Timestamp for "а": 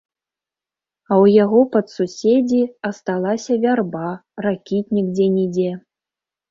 1.11-1.13